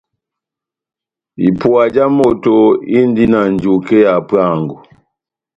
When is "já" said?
1.93-2.05